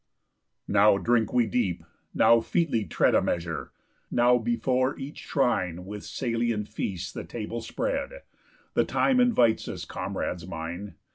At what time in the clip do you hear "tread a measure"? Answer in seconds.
2.85-3.71